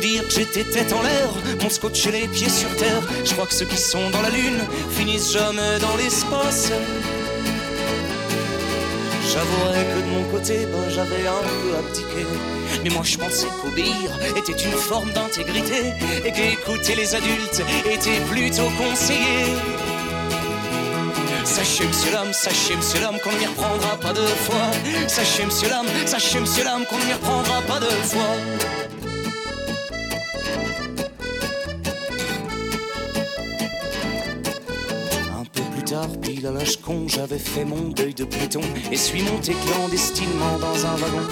[0.00, 1.28] Dire que j'étais tête en l'air,
[1.62, 3.02] mon scotch et les pieds sur terre.
[3.22, 4.58] Je crois que ceux qui sont dans la lune
[4.90, 6.72] finissent jamais dans l'espace.
[9.30, 12.26] J'avouerais que de mon côté, ben, j'avais un peu abdiqué.
[12.82, 15.92] Mais moi je pensais qu'obéir était une forme d'intégrité
[16.24, 19.54] et qu'écouter les adultes était plutôt conseillé.
[21.44, 24.70] Sachez, monsieur l'homme, sachez, monsieur l'homme, qu'on ne m'y reprendra pas deux fois.
[25.08, 28.89] Sachez, monsieur l'homme, sachez, monsieur l'homme, qu'on ne m'y reprendra pas deux fois.
[36.00, 40.58] Tard, pile à l'âge con, j'avais fait mon deuil de Pluton et suis monté clandestinement
[40.60, 41.26] dans un wagon.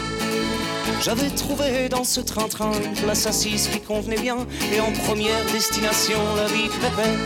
[1.00, 4.38] J'avais trouvé dans ce train-train une place assise qui convenait bien
[4.74, 7.18] et en première destination la vie pépère.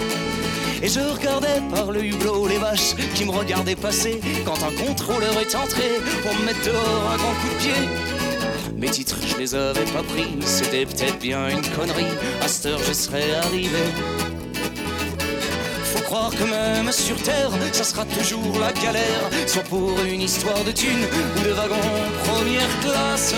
[0.83, 5.39] Et je regardais par le hublot les vaches qui me regardaient passer quand un contrôleur
[5.41, 5.89] est entré
[6.23, 8.73] pour me mettre dehors un grand coup de pied.
[8.77, 12.13] Mes titres, je les avais pas pris, c'était peut-être bien une connerie.
[12.41, 13.79] À cette heure, je serais arrivé.
[16.13, 20.71] Croire que même sur terre, ça sera toujours la galère, soit pour une histoire de
[20.71, 21.07] thunes
[21.39, 21.81] ou de wagon
[22.25, 23.35] première classe.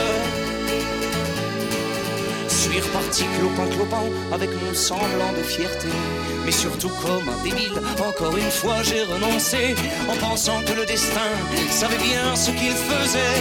[2.48, 4.02] Suis reparti clopin clopin
[4.32, 5.86] avec mon semblant de fierté.
[6.44, 9.76] Mais surtout comme un débile, encore une fois j'ai renoncé
[10.10, 11.30] en pensant que le destin
[11.70, 13.40] savait bien ce qu'il faisait.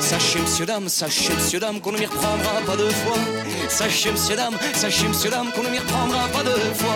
[0.00, 3.39] Sachez, monsieur, dame, sachez, monsieur, dame, qu'on ne m'y reprendra pas deux fois.
[3.70, 6.94] Sachez, monsieur, dame, sachez, monsieur, dame, qu'on ne m'y reprendra pas deux fois.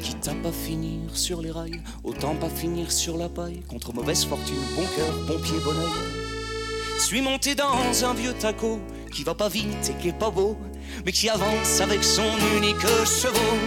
[0.00, 3.62] Quitte à pas finir sur les rails, autant pas finir sur la paille.
[3.68, 7.00] Contre mauvaise fortune, bon cœur, bon pied, bon oeil.
[7.00, 8.78] Suis monté dans un vieux taco
[9.14, 10.56] qui va pas vite et qui est pas beau,
[11.06, 13.58] mais qui avance avec son unique chevaux.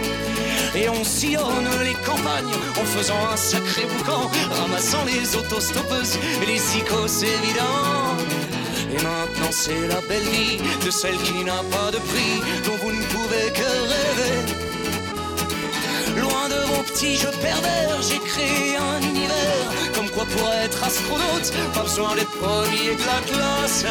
[0.74, 6.60] Et on sillonne les campagnes en faisant un sacré boucan, ramassant les autostoppeuses et les
[6.76, 8.16] icos évidents.
[8.92, 12.92] Et maintenant c'est la belle vie de celle qui n'a pas de prix, dont vous
[12.92, 14.36] ne pouvez que rêver.
[16.20, 19.64] Loin de vos petits jeux pervers, j'ai créé un univers.
[19.94, 23.84] Comme quoi pour être astronaute, pas besoin d'être premier de la classe.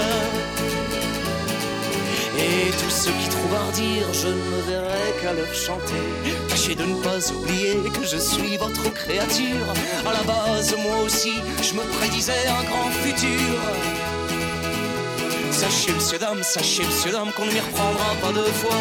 [2.40, 6.04] Et tous ceux qui trouvent à redire, je ne me verrai qu'à leur chanter.
[6.50, 9.68] Tâchez de ne pas oublier que je suis votre créature.
[10.06, 13.60] À la base, moi aussi, je me prédisais un grand futur.
[15.52, 18.78] Sachez, monsieur, dame, sachez, monsieur, dame, qu'on ne m'y reprendra pas deux fois.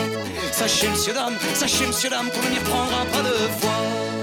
[0.53, 4.16] Sachez, monsieur, dame, sachez, monsieur, dame, qu'on ne m'y reprendra pas deux fois.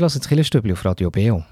[0.00, 1.44] Ich lasse das Killerstübli auf Radio Beo.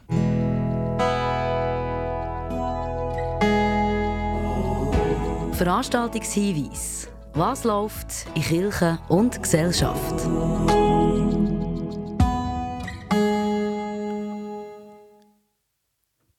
[5.53, 7.09] Veranstaltungshinweis.
[7.35, 10.27] Was läuft in Kirche und Gesellschaft?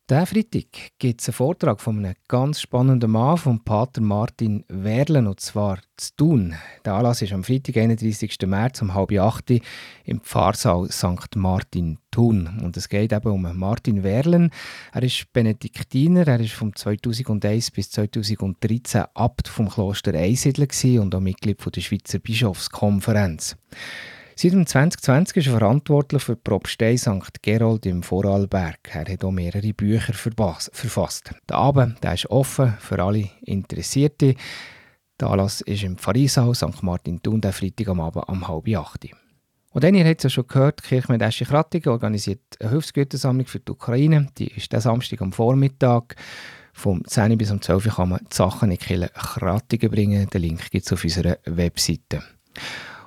[0.10, 0.66] Diesen Freitag
[0.98, 5.78] gibt es einen Vortrag von einem ganz spannenden Mann, von Pater Martin Werlen, und zwar
[5.98, 6.56] zu Thun.
[6.84, 8.36] Der Anlass ist am Freitag, 31.
[8.48, 11.36] März um halb acht im Pfarrsaal St.
[11.36, 12.60] Martin Thun.
[12.64, 14.50] Und es geht eben um Martin Werlen.
[14.94, 20.70] Er ist Benediktiner, er ist von 2001 bis 2013 Abt vom Kloster Einsiedler
[21.04, 23.58] und auch Mitglied von der Schweizer Bischofskonferenz.
[24.42, 27.42] Seit 2020 ist er verantwortlich für die Propstei St.
[27.42, 28.80] Gerold im Vorarlberg.
[28.94, 31.34] Er hat auch mehrere Bücher verfasst.
[31.50, 34.36] Der Abend der ist offen für alle Interessierte.
[35.20, 36.82] Der Anlass ist im Pfarreisaal St.
[36.84, 39.08] Martin Thun, der Freitag am Abend um halb acht.
[39.72, 42.70] Und dann, ihr habt es ja schon gehört, die Kirche mit Eschi Krattigen organisiert eine
[42.70, 44.28] Hilfsgütersammlung für die Ukraine.
[44.38, 46.16] Die ist der Samstag am Vormittag.
[46.72, 50.30] Vom 10 bis um 12 Uhr kann man die Sachen in die Kirche Krattigen bringen.
[50.30, 52.24] Den Link gibt es auf unserer Webseite.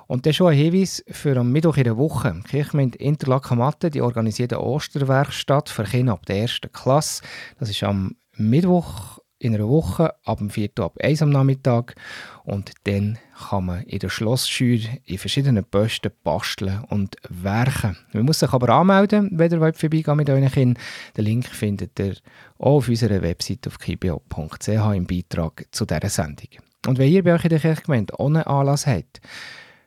[0.07, 2.33] Und dann schon ein Hinweis für am Mittwoch in der Woche.
[2.33, 7.23] Die Kirchgemeinde Interlaken-Matte die organisiert eine Osterwerkstatt für Kinder ab der ersten Klasse.
[7.59, 10.69] Das ist am Mittwoch in einer Woche ab dem 4.
[10.79, 11.95] ab 1 am Nachmittag.
[12.43, 13.17] Und dann
[13.49, 17.97] kann man in der Schlossschür in verschiedenen Posten basteln und werken.
[18.13, 20.81] Man muss sich aber anmelden, wenn ihr vorbeigehen mit euren Kindern.
[21.17, 22.15] Den Link findet ihr
[22.57, 26.49] auch auf unserer Website auf kibio.ch im Beitrag zu dieser Sendung.
[26.87, 29.21] Und wenn ihr bei euch in der Kirchgemeinde ohne Anlass habt,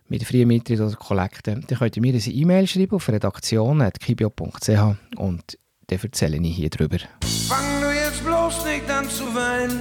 [0.09, 4.69] mit freien Mittritt oder Kollekten, dann könnt ihr mir eine E-Mail schreiben auf redaktion.kibio.ch
[5.17, 6.99] und dann erzähle ich hier drüber.
[7.49, 7.97] Fang du
[8.27, 9.81] bloß nicht an zu weinen.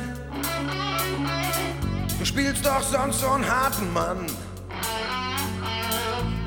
[2.20, 4.26] Du spielst doch sonst so einen harten Mann.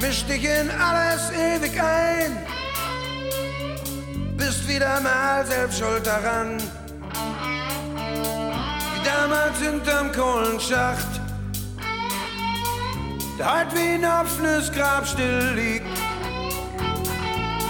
[0.00, 2.36] Misch dich in alles ewig ein.
[4.36, 6.58] Bist wieder mal selbst schuld daran.
[8.94, 11.17] Wie damals hinterm Kohlenschacht.
[13.38, 15.86] Der heute wie ein offenes Grab still liegt.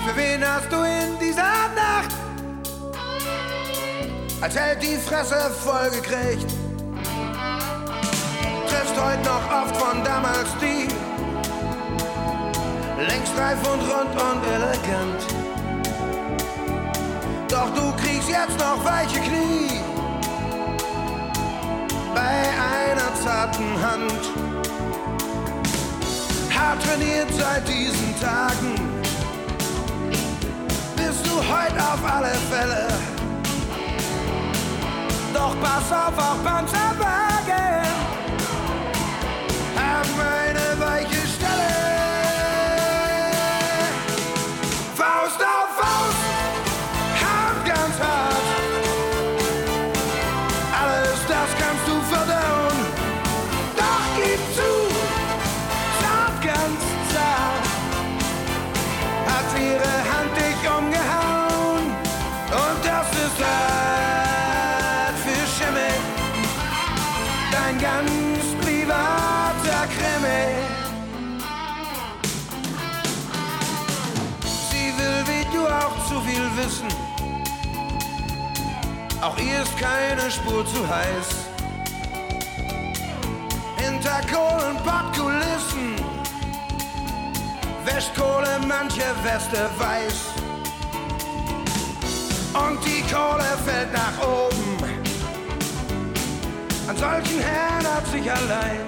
[0.07, 2.14] Für wen hast du in dieser Nacht
[4.41, 6.51] als Held die Fresse voll gekriegt?
[8.66, 10.89] Triffst heute noch oft von damals die,
[13.03, 15.23] längst reif und rund und elegant.
[17.49, 19.83] Doch du kriegst jetzt noch weiche Knie
[22.14, 22.49] bei
[22.91, 24.48] einer zarten Hand.
[26.69, 28.75] Hart trainiert seit diesen Tagen
[30.97, 32.89] bist du heute auf alle Fälle.
[35.33, 37.87] Doch pass auf, auch Panzerwagen
[39.77, 41.18] haben eine weiche
[79.79, 81.29] keine Spur zu heiß.
[83.76, 85.97] Hinter Kohlenpottkulissen
[87.85, 90.18] wäscht Kohle manche Weste weiß.
[92.55, 94.79] Und die Kohle fällt nach oben.
[96.89, 98.81] An solchen Herren hat sich allein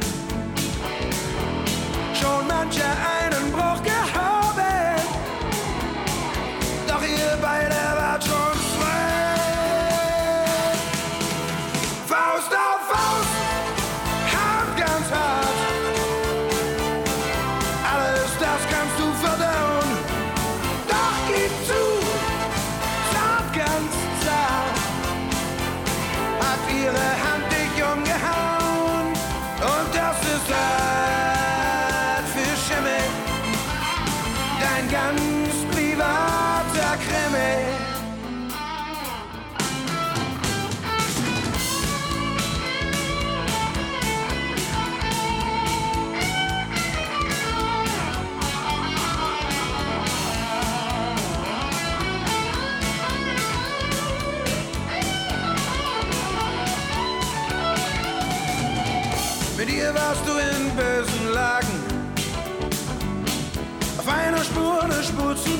[2.18, 4.97] schon mancher einen Bruch gehoben.
[6.88, 8.60] Doch ihr beide wart schon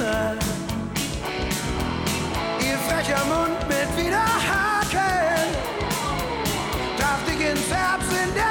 [0.01, 0.33] Nah.
[2.59, 5.45] Ihr frecher Mund mit Widerhaken
[6.99, 8.50] traf dich ins Herz in der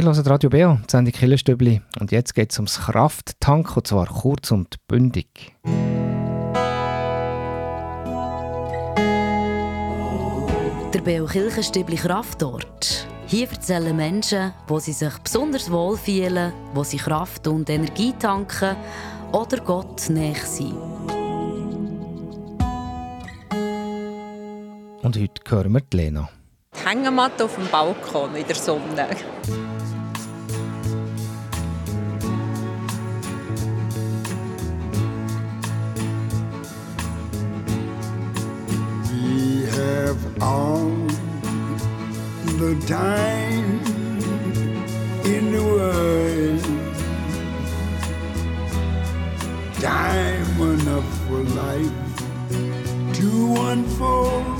[0.00, 1.82] Ihr hört Radio Beo, die Sendung Killerstübli.
[2.00, 5.54] Und jetzt geht es ums Krafttank, und zwar kurz und bündig.
[10.94, 13.06] Der Beo Kirchenstübli Kraftort.
[13.26, 18.76] Hier erzählen Menschen, wo sie sich besonders wohl fühlen, wo sie Kraft und Energie tanken
[19.32, 20.72] oder Gott näher sind.
[25.02, 26.30] Und heute hören wir die Lena.
[26.72, 29.08] Die Hängematte auf dem Balkon in der Sonne.
[39.10, 40.90] We have all
[42.58, 43.80] the time
[45.24, 46.62] in the world.
[49.80, 51.92] Time enough for life
[53.14, 54.59] to unfold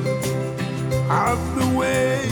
[1.11, 2.23] of the way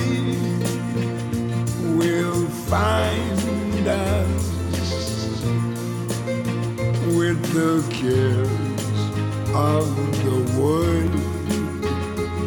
[1.97, 4.43] will find us
[7.17, 8.99] with the cares
[9.53, 9.85] of
[10.23, 11.19] the world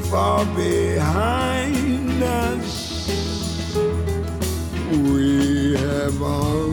[0.07, 2.73] far behind us.
[4.91, 6.73] We have all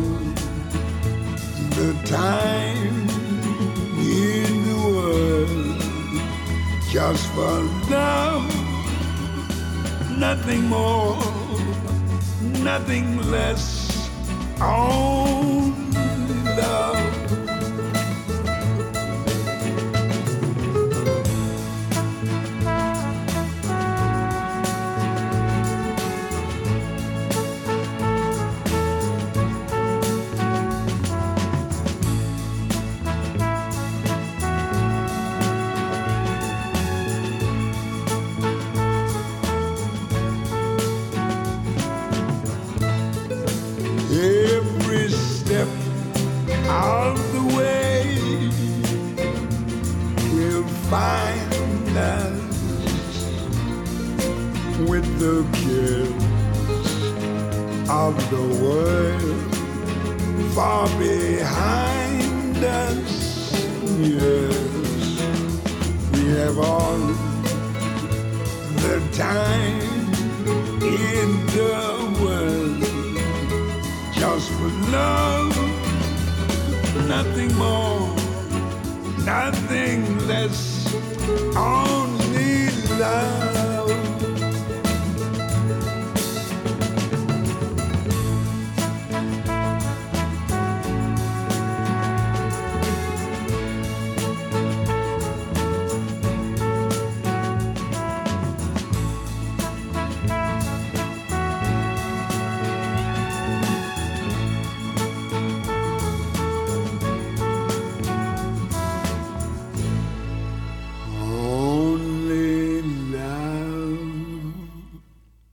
[1.79, 3.09] the time
[3.99, 5.79] in the world
[6.89, 7.59] just for
[7.91, 8.38] love,
[10.19, 11.17] nothing more,
[12.61, 14.09] nothing less.
[14.61, 15.88] Only
[62.63, 63.51] us.
[63.99, 64.55] Yes,
[66.13, 66.97] we have all
[68.83, 69.79] the time
[70.81, 71.75] in the
[72.21, 72.81] world
[74.13, 75.55] just for love,
[77.07, 78.15] nothing more,
[79.25, 80.93] nothing less,
[81.55, 83.68] only love.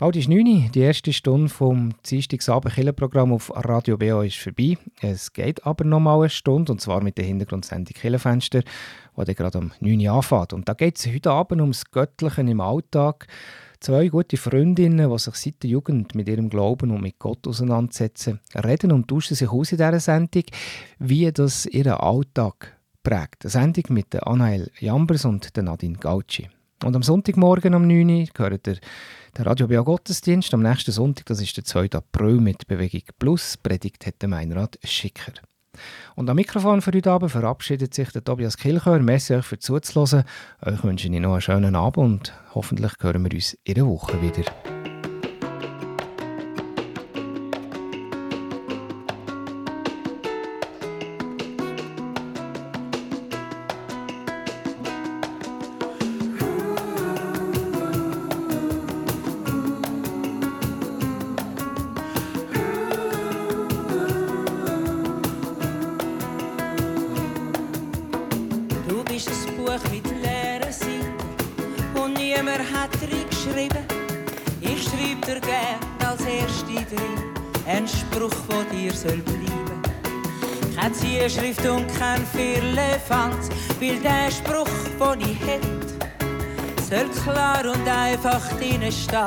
[0.06, 0.68] Bald ist 9 Uhr.
[0.72, 4.78] Die erste Stunde vom Dienstagsabend Killenprogramm auf Radio BO ist vorbei.
[5.00, 8.62] Es geht aber noch mal eine Stunde, und zwar mit der Hintergrundsendung Killenfenster,
[9.16, 10.52] die gerade um 9 Uhr anfängt.
[10.52, 13.26] Und da geht es heute Abend ums Göttliche im Alltag.
[13.80, 18.38] Zwei gute Freundinnen, die sich seit der Jugend mit ihrem Glauben und mit Gott auseinandersetzen,
[18.54, 20.44] reden und tauschen sich aus in dieser Sendung,
[21.00, 23.42] wie das ihren Alltag prägt.
[23.42, 26.48] Eine Sendung mit Anael Jambers und Nadine Gauci.
[26.84, 28.76] Und am Sonntagmorgen um 9 Uhr gehört der,
[29.36, 30.52] der Radio Bia Gottesdienst.
[30.52, 31.90] Am nächsten Sonntag, das ist der 2.
[31.92, 33.56] April mit Bewegung Plus.
[33.56, 35.32] Predigt hat der Meinrad Schicker.
[36.14, 39.00] Und am Mikrofon für heute Abend verabschiedet sich der Tobias Kilchör.
[39.00, 40.24] Merci euch für zuzuhören.
[40.62, 44.20] Euch wünsche ich noch einen schönen Abend und hoffentlich hören wir uns in der Woche
[44.20, 44.44] wieder.
[88.58, 89.26] Drinnen stehen,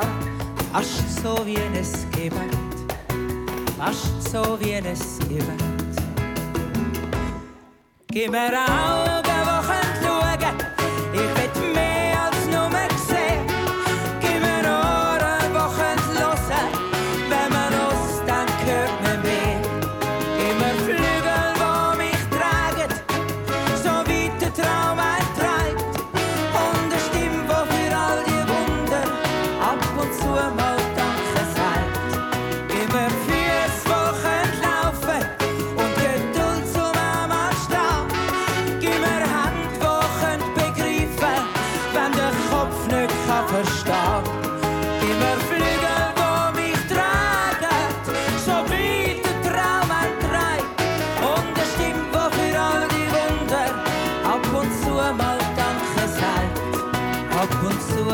[0.72, 1.72] fast so wie ein
[2.12, 2.92] Gebet,
[3.78, 4.84] fast so wie ein
[5.28, 5.70] Gebet.
[8.08, 8.50] Gib mir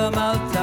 [0.06, 0.55] I'm out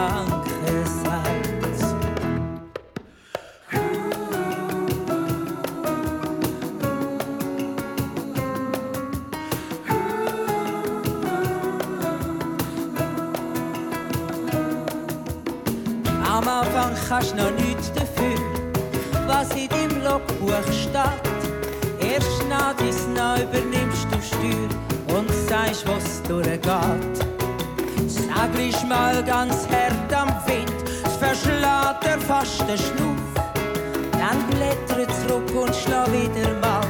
[35.27, 36.81] zurück und schlag wieder mal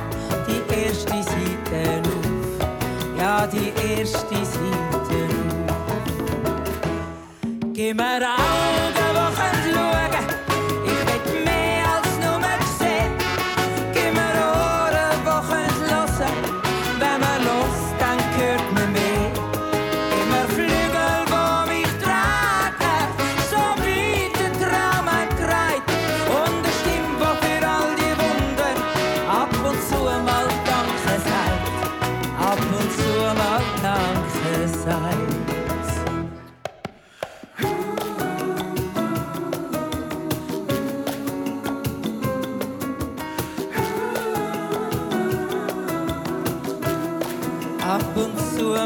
[0.48, 3.18] die erste Seite auf.
[3.18, 5.20] Ja, die erste Seite
[5.68, 5.74] auf.
[7.74, 8.53] Geh mir auf.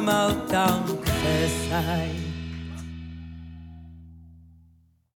[0.02, 0.87] meltdown